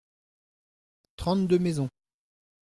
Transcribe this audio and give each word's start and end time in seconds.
Trente-deux 1.15 1.59
maisons. 1.59 1.87